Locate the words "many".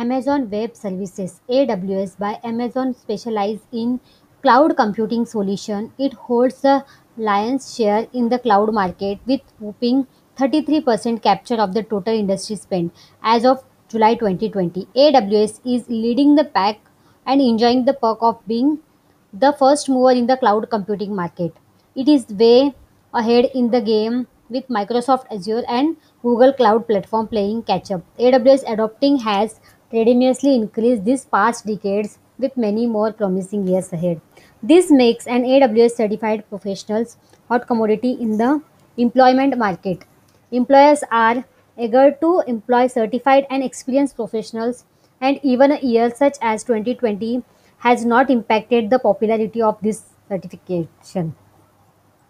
32.56-32.86